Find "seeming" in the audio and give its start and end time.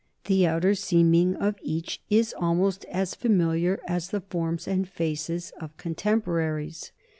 0.73-1.35